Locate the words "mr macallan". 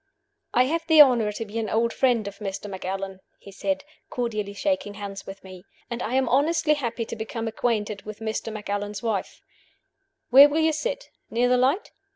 2.39-3.19